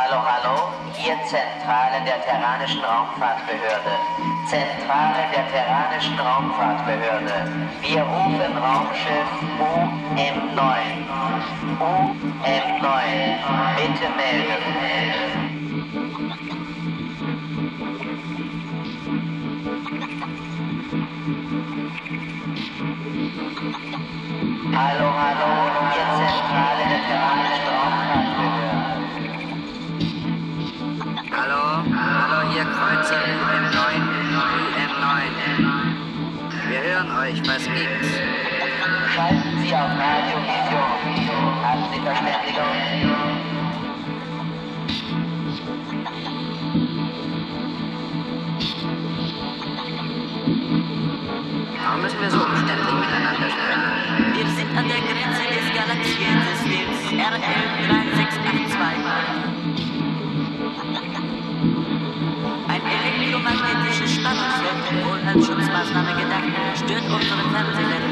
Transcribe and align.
Hallo, 0.00 0.22
hallo, 0.22 0.70
hier 0.94 1.16
Zentrale 1.24 1.98
der 2.06 2.22
Terranischen 2.22 2.84
Raumfahrtbehörde. 2.84 3.98
Zentrale 4.46 5.26
der 5.34 5.44
Terranischen 5.50 6.16
Raumfahrtbehörde. 6.20 7.50
Wir 7.80 8.02
rufen 8.02 8.56
Raumschiff 8.58 9.26
UM9. 9.58 10.62
UM9. 11.80 12.86
Bitte 13.74 14.08
melden. 14.14 14.62
Hallo, 24.76 25.08
hallo, 25.18 25.50
hier 25.92 26.08
Zentrale 26.14 26.84
der 26.88 27.02
Terranischen 27.08 27.66
Raumfahrtbehörde. 27.66 28.27
Wir 36.68 36.80
hören 36.82 37.10
euch, 37.16 37.40
was 37.48 37.64
gibt's? 37.64 38.10
Schalten 39.14 39.62
Sie 39.62 39.74
auf 39.74 39.88
Radio 39.96 40.36
Vision. 40.44 40.90
Haben 41.64 41.84
Sie 41.90 42.00
Verständigung? 42.00 42.68
Warum 51.82 52.02
müssen 52.02 52.20
wir 52.20 52.30
so 52.30 52.44
umständlich 52.44 52.92
miteinander 52.92 53.48
sprechen? 53.48 53.82
Wir 54.34 54.46
sind 54.48 54.76
an 54.76 54.86
der 54.86 55.00
Grenze 55.00 55.44
des 55.48 55.66
Galaxiensystems 55.74 56.98
RL3. 57.12 58.17
Elektromagnetisches 63.68 64.14
Spannungsfeld, 64.14 65.04
wohl 65.04 65.20
als 65.26 65.46
Schutzmaßnahme 65.46 66.14
gedacht, 66.14 66.44
stört 66.76 67.04
unsere 67.04 67.42
Fernsehwelle. 67.50 68.08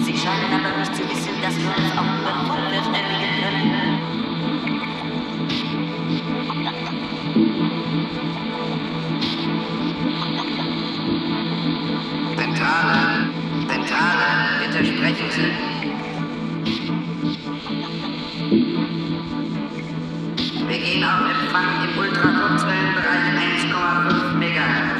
Sie 0.00 0.16
scheinen 0.16 0.52
aber 0.52 0.78
nicht 0.78 0.94
zu 0.94 1.02
wissen, 1.08 1.40
dass 1.42 1.56
wir 1.58 1.68
uns 1.68 1.92
auch 1.96 2.12
über 2.20 2.34
Funk 2.46 2.68
verständigen 2.72 3.32
können. 3.40 3.66
Zentrale, 12.36 13.28
Zentrale, 13.68 14.26
bitte 14.60 14.84
sprechen 14.84 15.30
Sie. 15.30 15.72
Wir 20.68 20.78
gehen 20.78 21.04
auf 21.04 21.20
Empfang 21.28 21.70
im 21.84 21.98
Ultrakurzwellenbereich 21.98 23.26
1,5 23.70 24.31
Vega. 24.52 24.91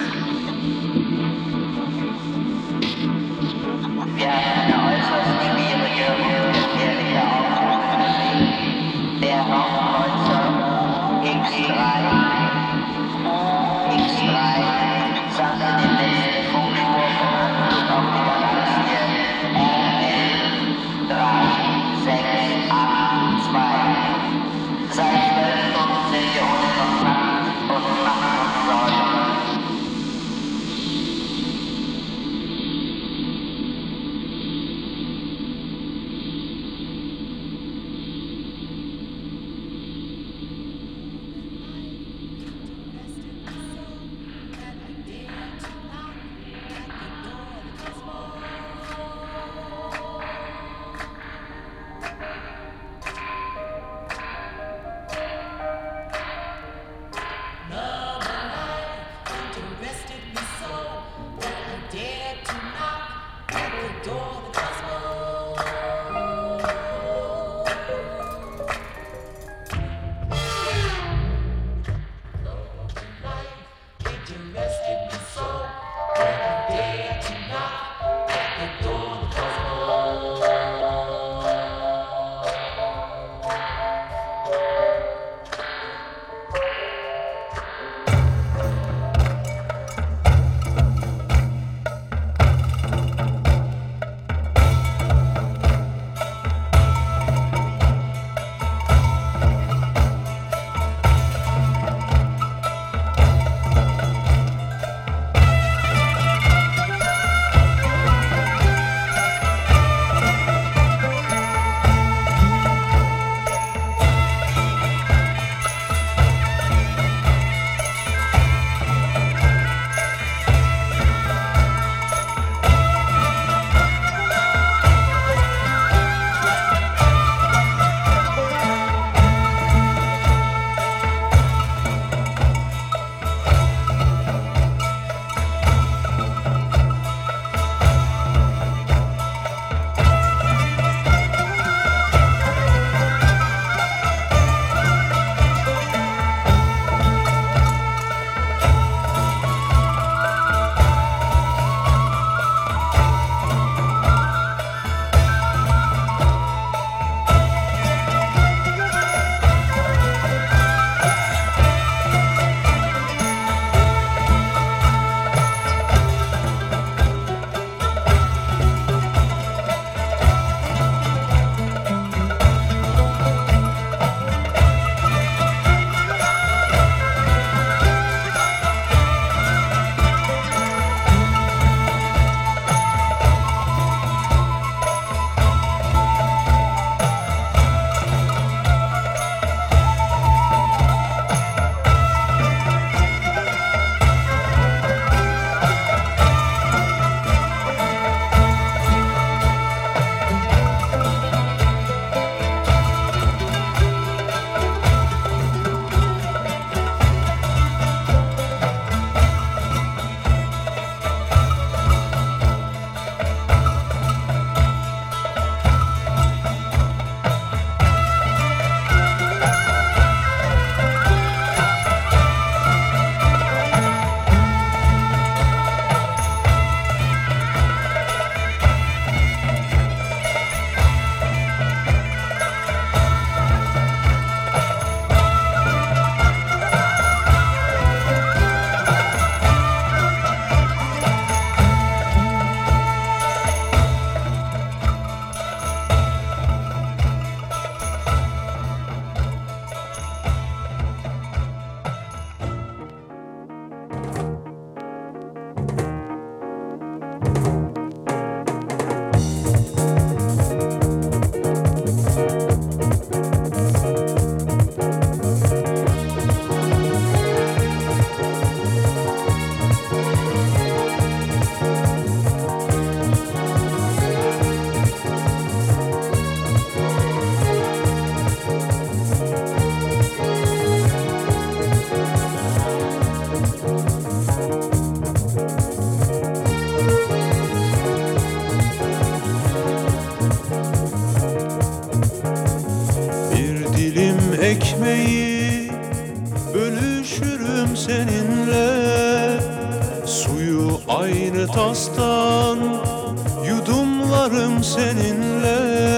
Seninle. 304.62 305.93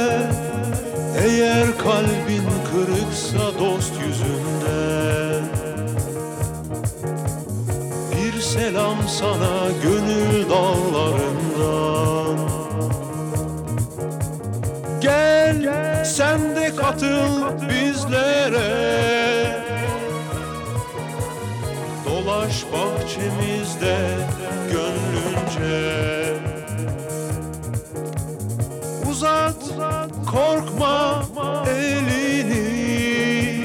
Eğer 1.25 1.79
kalbin 1.79 2.45
kırıksa 2.71 3.59
dost 3.59 3.93
yüzünden 4.07 5.45
Bir 8.13 8.41
selam 8.41 8.97
sana 9.09 9.71
gönül 9.83 10.51
dağlarından. 10.51 12.39
Gel 15.01 16.05
sen 16.05 16.57
de 16.57 16.77
katıl 16.77 17.69
bizlere. 17.69 19.05
Dolaş 22.07 22.65
bahçemizde 22.73 23.99
gönlünce 24.73 26.14
korkma 30.35 31.25
elini. 31.69 33.65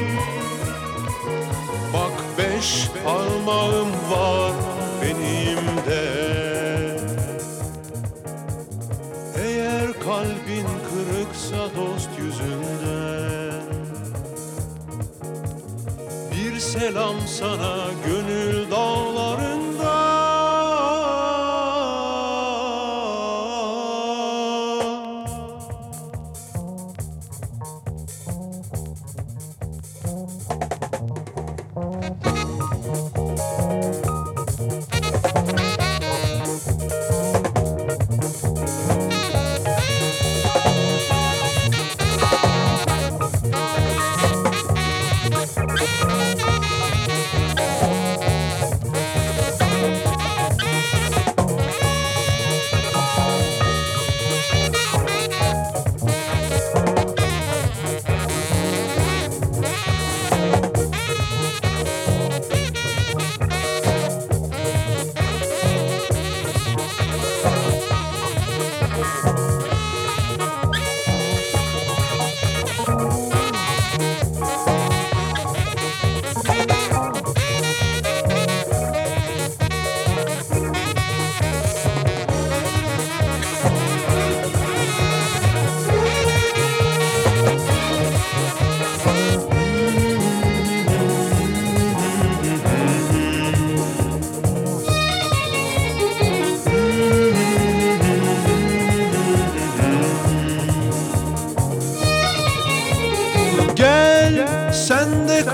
Bak 1.93 2.23
beş 2.37 2.87
parmağım 3.03 3.91
var 4.11 4.53
benim 5.01 5.65
de. 5.87 6.05
Eğer 9.43 9.93
kalbin 9.99 10.67
kırıksa 10.89 11.57
dost 11.57 12.09
yüzünden. 12.19 13.61
Bir 16.31 16.59
selam 16.59 17.15
sana 17.27 17.87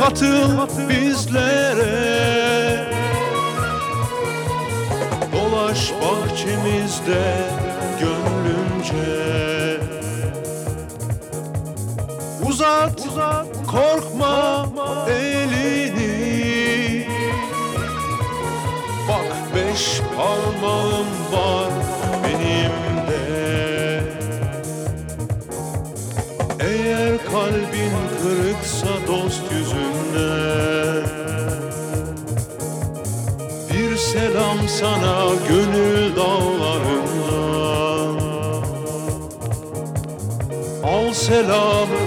katıl 0.09 0.89
bizlere. 0.89 1.95
Dolaş 5.33 5.91
bahçemizde 6.01 7.23
gönlünce. 7.99 9.79
Uzat, 12.49 13.01
korkma 13.67 14.14
sana 34.85 35.15
gönül 35.49 36.15
dağlarından 36.15 37.39
Al 40.83 41.13
selamımı 41.13 42.04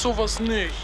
sowas 0.00 0.40
nicht. 0.40 0.79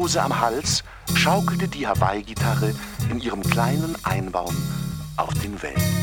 Seerose 0.00 0.22
am 0.22 0.40
Hals, 0.40 0.82
schaukelte 1.14 1.68
die 1.68 1.86
Hawaii-Gitarre 1.86 2.72
in 3.10 3.20
ihrem 3.20 3.42
kleinen 3.42 3.94
Einbaum 4.02 4.56
auf 5.18 5.34
den 5.42 5.60
Wellen. 5.62 5.99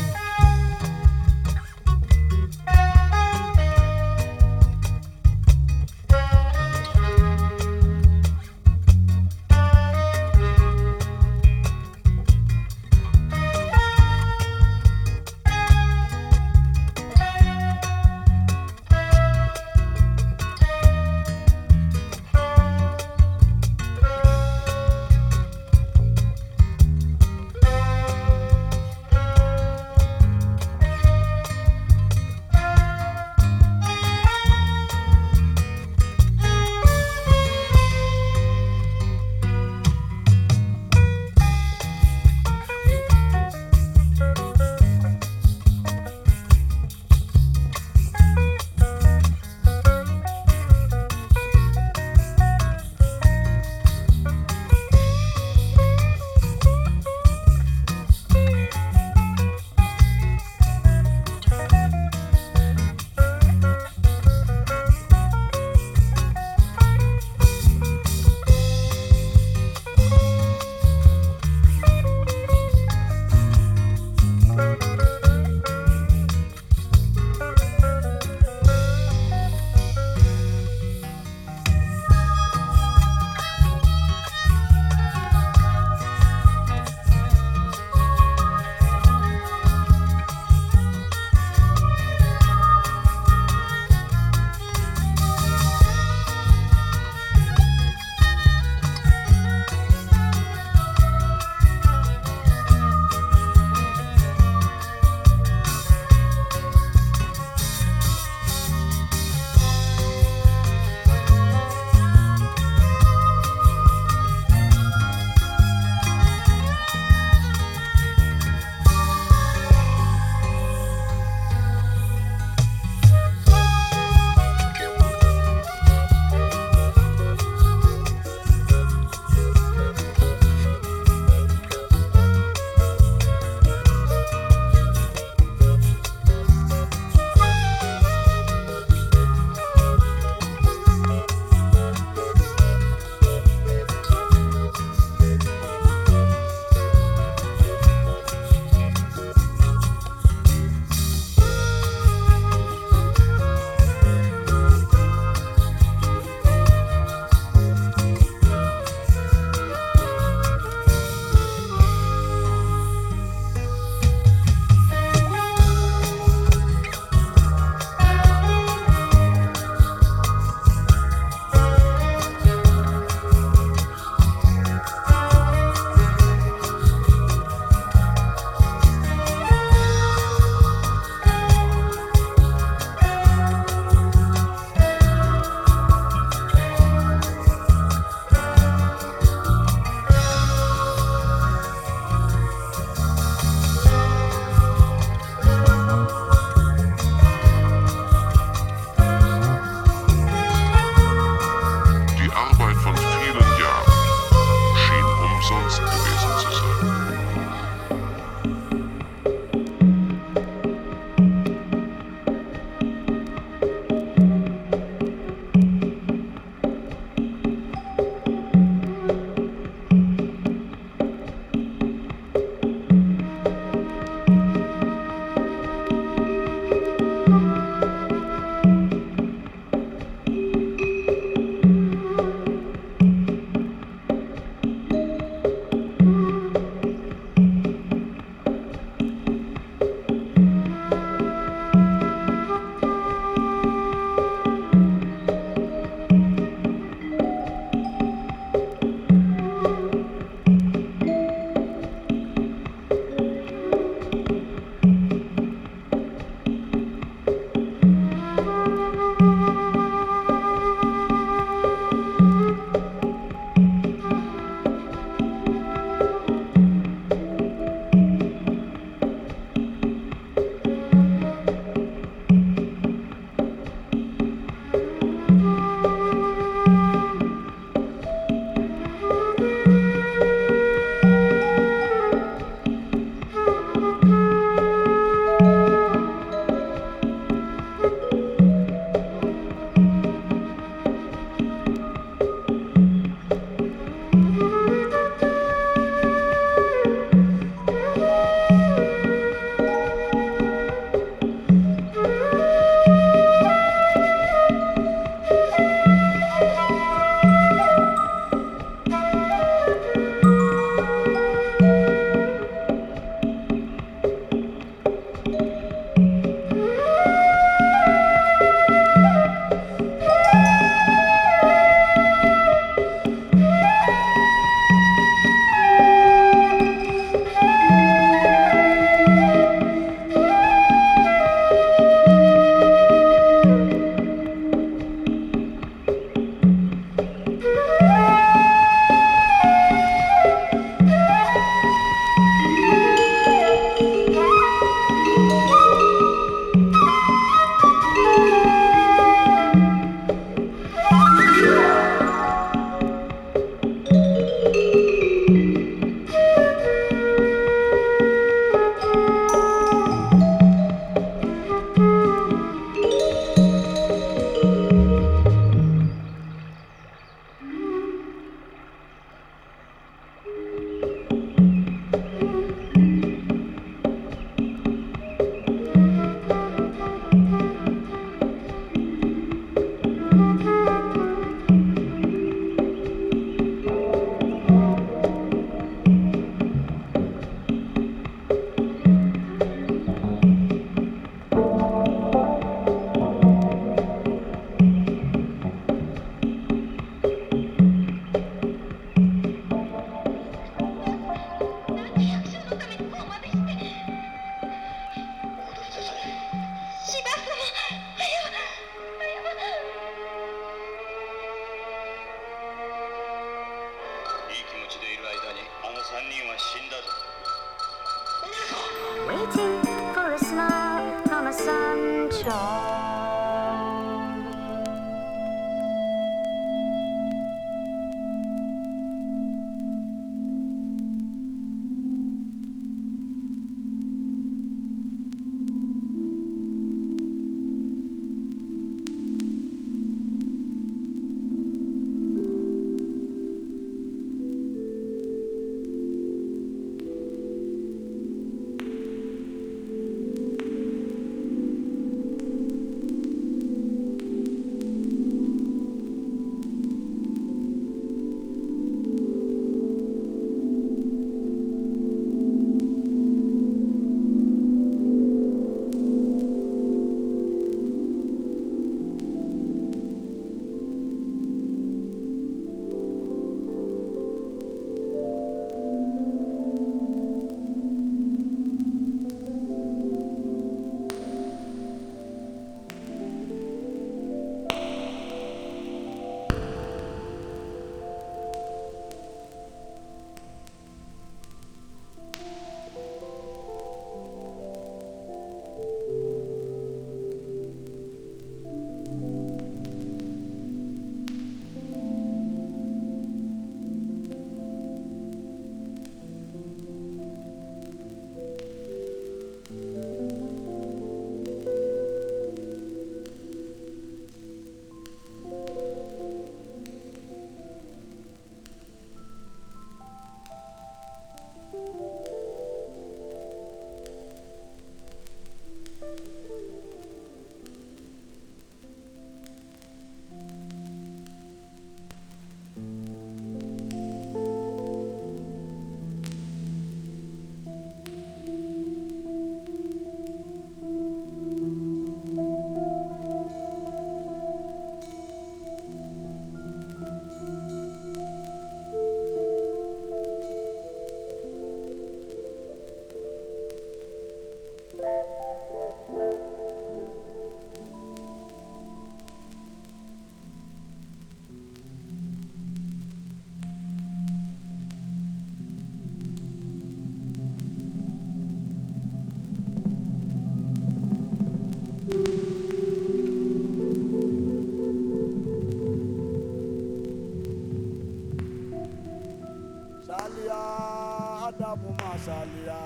salia. 582.46 582.60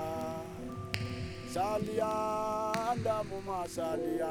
Salia 1.53 2.95
ndamu 2.99 3.41
masalia 3.47 4.29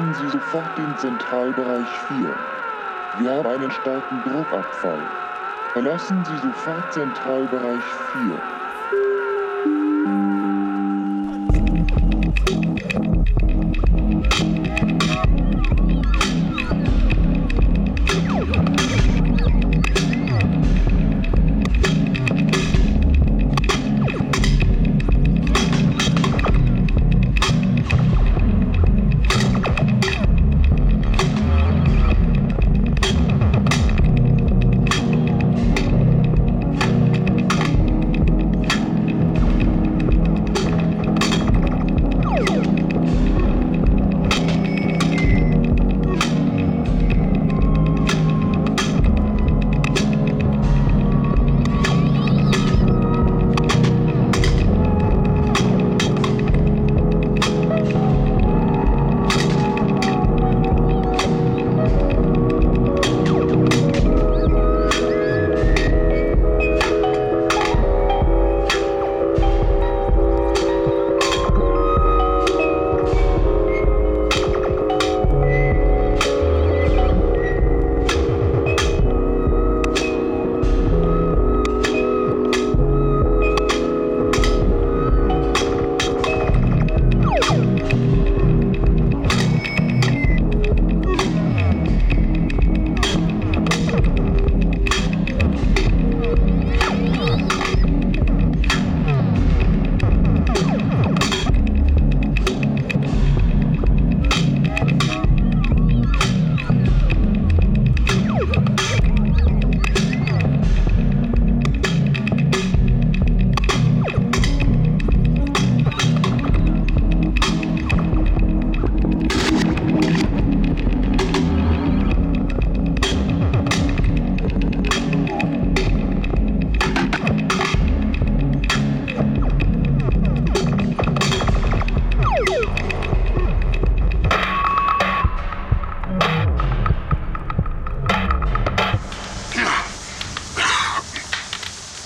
Verlassen 0.00 0.14
Sie 0.14 0.28
sofort 0.30 0.78
den 0.78 0.96
Zentralbereich 0.96 2.00
4. 2.00 2.34
Wir 3.12 3.32
haben 3.32 3.46
einen 3.46 3.70
starken 3.70 4.22
Druckabfall. 4.22 5.02
Verlassen 5.74 6.24
Sie 6.24 6.38
sofort 6.38 6.90
Zentralbereich 6.90 7.94
4. 7.94 8.40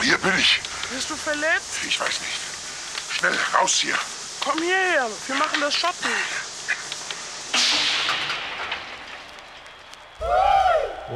Hier 0.04 0.18
bin 0.18 0.38
ich. 0.38 0.60
Bist 0.92 1.08
du 1.08 1.16
verletzt? 1.16 1.78
Ich 1.88 1.98
weiß 1.98 2.20
nicht. 2.20 3.18
Schnell, 3.18 3.32
raus 3.58 3.76
hier. 3.80 3.94
Komm 4.40 4.58
hierher, 4.58 5.08
wir 5.26 5.36
machen 5.36 5.58
das 5.62 5.74
Shoppen. 5.74 6.10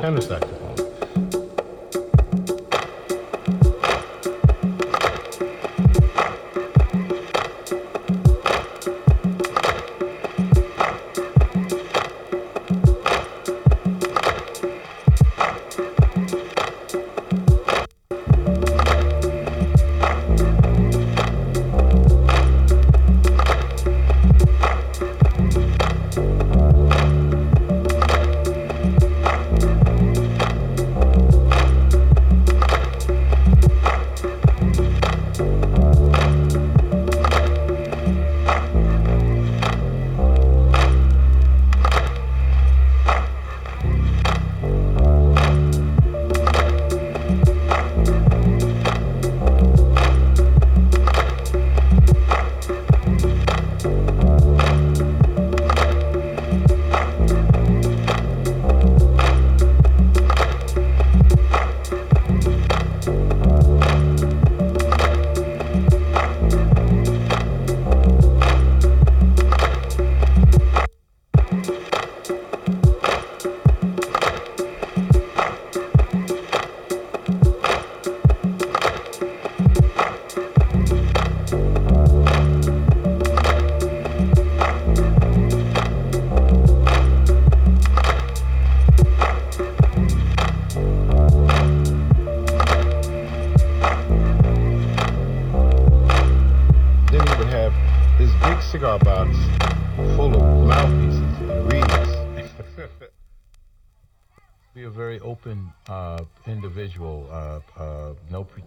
Tennis-Saxophon. 0.01 0.98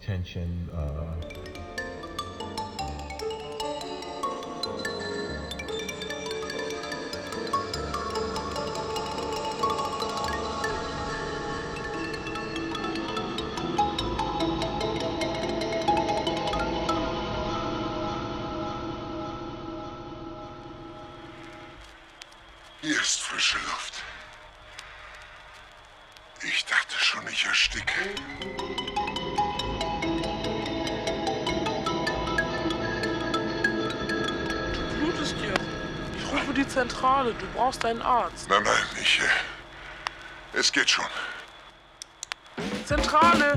Attention. 0.02 0.71
schade, 37.22 37.36
du 37.40 37.46
brauchst 37.56 37.84
einen 37.86 38.02
Arzt. 38.02 38.50
Nein, 38.50 38.64
nein, 38.64 38.74
ich. 39.02 39.20
Äh, 39.20 40.60
es 40.60 40.72
geht 40.72 40.90
schon. 40.90 41.06
Zentrale! 42.86 43.54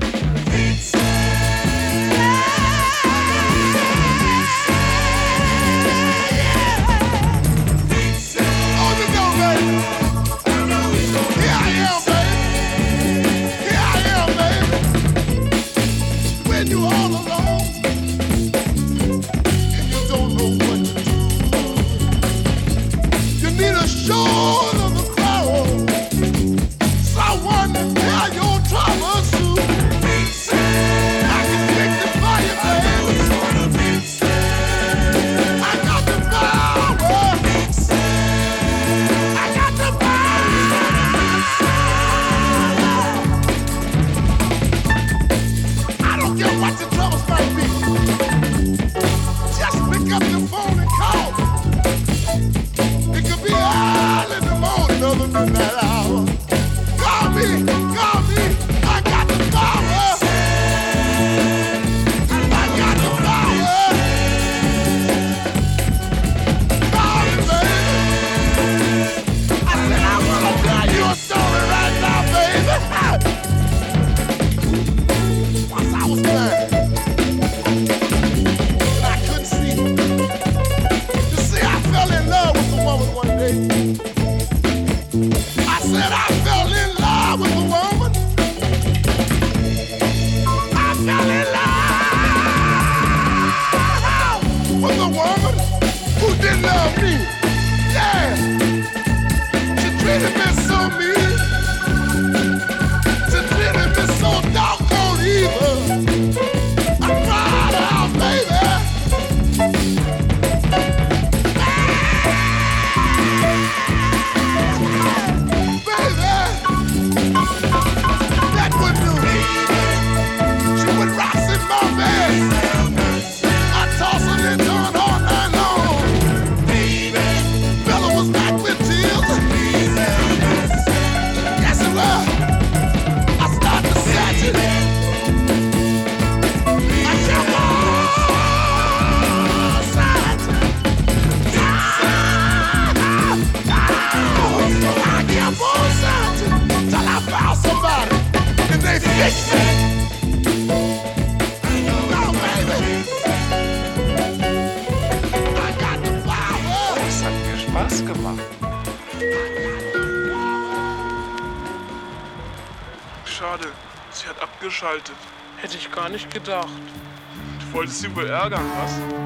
super 167.95 168.25
ärgern, 168.25 168.59
was? 168.59 169.24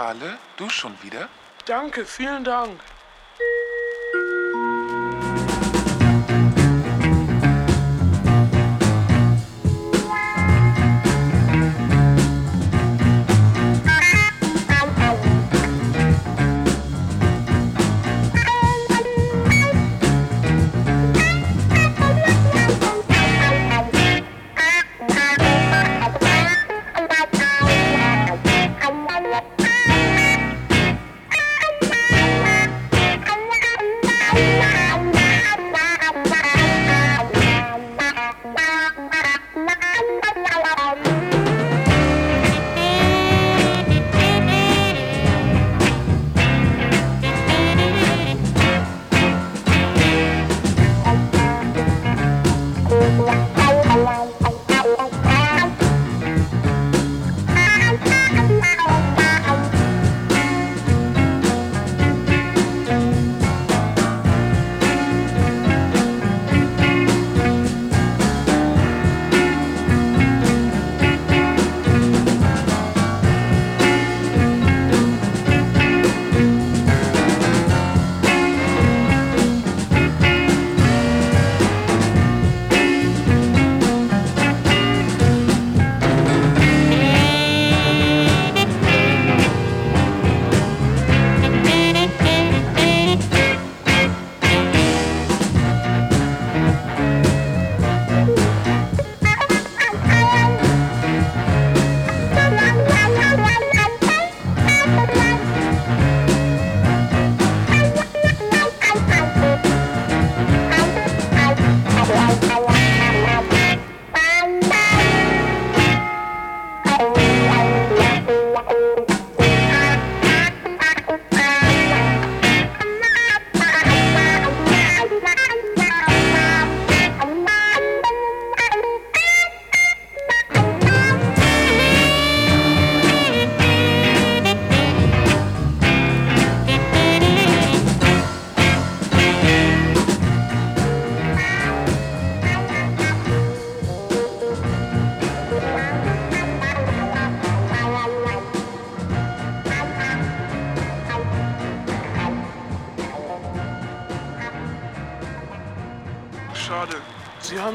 Zentrale, 0.00 0.38
du 0.56 0.70
schon 0.70 0.94
wieder? 1.02 1.28
Danke, 1.66 2.06
vielen 2.06 2.42
Dank. 2.42 2.80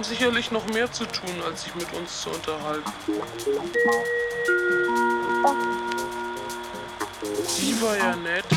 Sicherlich 0.06 0.52
noch 0.52 0.66
mehr 0.68 0.92
zu 0.92 1.06
tun, 1.06 1.42
als 1.46 1.64
sich 1.64 1.76
mit 1.76 1.92
uns 1.94 2.22
zu 2.22 2.30
unterhalten. 2.30 2.92
Sie 7.48 7.82
war 7.82 7.98
ja 7.98 8.16
nett. 8.16 8.55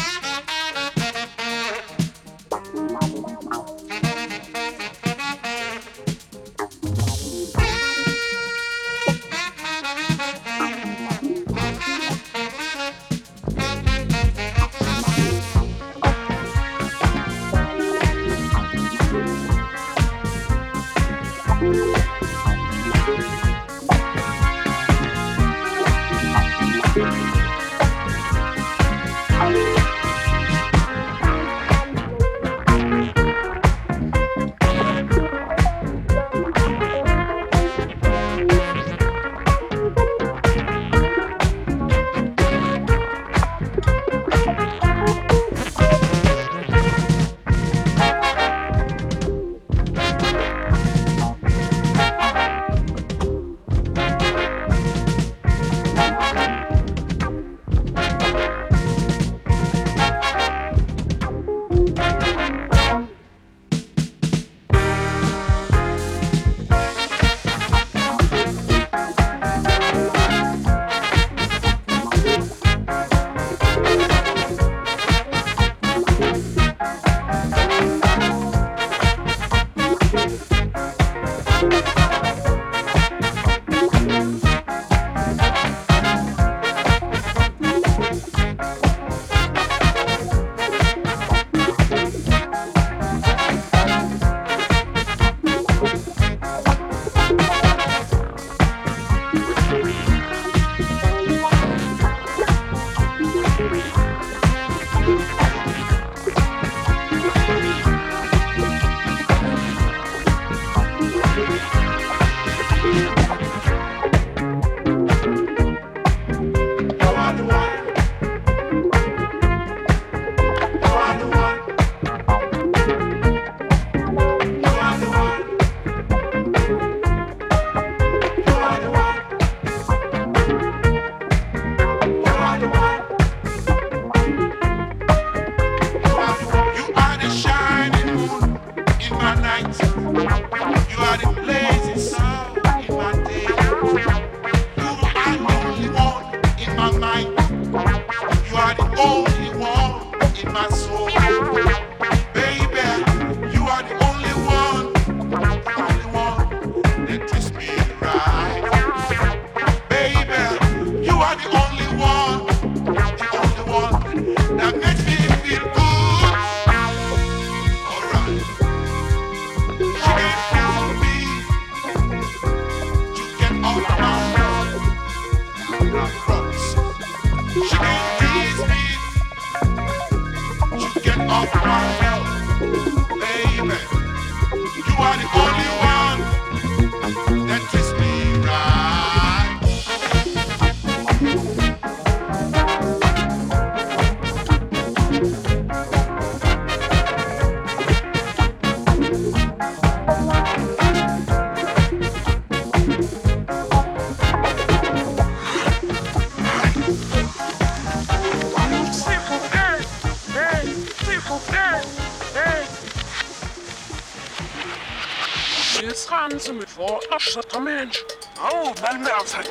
pausa. 219.18 219.42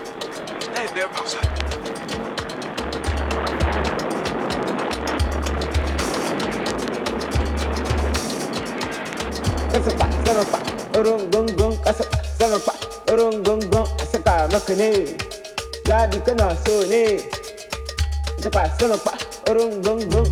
Deve 0.74 0.94
ver 0.94 1.04
a 1.04 1.10
pausa. 1.10 1.40
Kasapa, 9.72 10.08
sanapa, 10.24 10.60
urungunggung, 10.96 11.76
kasapa, 11.84 12.18
sanapa, 12.40 12.74
urungunggung, 13.12 13.88
a 14.00 14.06
saka 14.08 14.48
so 16.64 16.74
ne. 16.88 17.20
Kasapa, 18.40 18.72
sanapa, 18.80 19.14
urungunggung, 19.52 20.28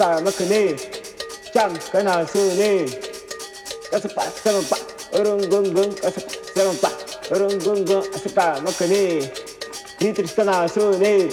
I'm 0.00 0.24
not 0.24 0.34
ta 0.34 0.40
mắc 0.40 0.48
nê 0.50 0.66
chăm 1.54 1.72
cái 1.92 2.02
nào 2.02 2.24
sư 2.34 2.52
nê 2.58 2.78
cái 3.90 4.00
sắp 4.00 4.12
bạc 4.16 4.28
sắp 4.44 4.54
bạc 4.70 4.80
rung 5.24 5.50
gung 5.50 5.74
gung 5.74 5.92
cái 6.02 6.10
sắp 6.10 6.22
sắp 6.54 6.74
bạc 6.82 6.92
rung 7.30 7.58
gung 7.58 7.84
gung 7.84 8.04
sắp 8.12 8.34
ta 8.34 8.60
mắc 8.64 8.74
nê 8.80 9.20
ni 10.00 10.08
out 10.46 10.70
sư 10.70 10.96
nê 11.00 11.28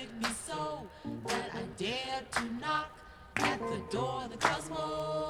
affected 0.00 0.22
me 0.22 0.28
so 0.46 0.86
that 1.26 1.50
I 1.54 1.62
dared 1.76 2.30
to 2.32 2.44
knock 2.60 2.96
at 3.36 3.58
the 3.58 3.80
door 3.90 4.22
of 4.24 4.30
the 4.30 4.36
cosmos. 4.36 5.29